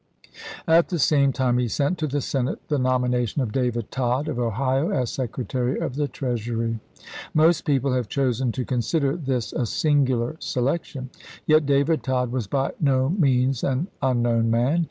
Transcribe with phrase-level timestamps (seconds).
[0.67, 4.27] At the same time he sent to the Senate the nom ination of David Tod
[4.27, 6.79] of Ohio as Secretary of the Treasury.
[7.35, 11.11] Most people have chosen to consider this a singular selection.
[11.45, 14.79] Yet David Tod was by no means an unknown man.